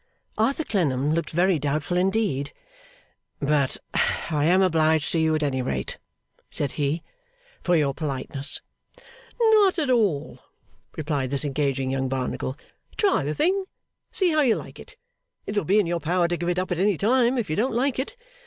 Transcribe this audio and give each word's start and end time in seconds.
Arthur 0.35 0.63
Clennam 0.63 1.13
looked 1.13 1.29
very 1.29 1.59
doubtful 1.59 1.95
indeed. 1.95 2.53
'But 3.39 3.77
I 4.31 4.45
am 4.45 4.63
obliged 4.63 5.11
to 5.11 5.19
you 5.19 5.35
at 5.35 5.43
any 5.43 5.61
rate,' 5.61 5.99
said 6.49 6.71
he, 6.71 7.03
'for 7.61 7.75
your 7.75 7.93
politeness.' 7.93 8.61
'Not 9.39 9.77
at 9.77 9.91
all,' 9.91 10.39
replied 10.97 11.29
this 11.29 11.45
engaging 11.45 11.91
young 11.91 12.09
Barnacle. 12.09 12.57
'Try 12.97 13.23
the 13.23 13.35
thing, 13.35 13.53
and 13.57 13.67
see 14.11 14.31
how 14.31 14.41
you 14.41 14.55
like 14.55 14.79
it. 14.79 14.97
It 15.45 15.55
will 15.55 15.65
be 15.65 15.77
in 15.77 15.85
your 15.85 15.99
power 15.99 16.27
to 16.27 16.35
give 16.35 16.49
it 16.49 16.57
up 16.57 16.71
at 16.71 16.79
any 16.79 16.97
time, 16.97 17.37
if 17.37 17.47
you 17.47 17.55
don't 17.55 17.75
like 17.75 17.99
it. 17.99 18.15